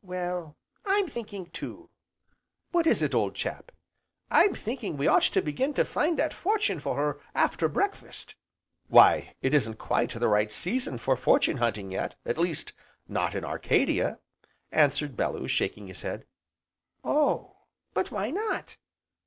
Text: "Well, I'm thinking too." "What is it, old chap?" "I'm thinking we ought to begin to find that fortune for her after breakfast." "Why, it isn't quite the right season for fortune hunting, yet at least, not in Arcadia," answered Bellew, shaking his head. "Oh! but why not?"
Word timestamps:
"Well, 0.00 0.56
I'm 0.86 1.08
thinking 1.08 1.50
too." 1.50 1.90
"What 2.72 2.86
is 2.86 3.02
it, 3.02 3.14
old 3.14 3.34
chap?" 3.34 3.70
"I'm 4.30 4.54
thinking 4.54 4.96
we 4.96 5.06
ought 5.06 5.24
to 5.24 5.42
begin 5.42 5.74
to 5.74 5.84
find 5.84 6.18
that 6.18 6.32
fortune 6.32 6.80
for 6.80 6.96
her 6.96 7.20
after 7.34 7.68
breakfast." 7.68 8.34
"Why, 8.88 9.34
it 9.42 9.52
isn't 9.52 9.76
quite 9.78 10.10
the 10.14 10.26
right 10.28 10.50
season 10.50 10.96
for 10.96 11.18
fortune 11.18 11.58
hunting, 11.58 11.92
yet 11.92 12.14
at 12.24 12.38
least, 12.38 12.72
not 13.08 13.34
in 13.34 13.44
Arcadia," 13.44 14.20
answered 14.72 15.18
Bellew, 15.18 15.48
shaking 15.48 15.88
his 15.88 16.00
head. 16.00 16.24
"Oh! 17.04 17.54
but 17.92 18.10
why 18.10 18.30
not?" 18.30 18.78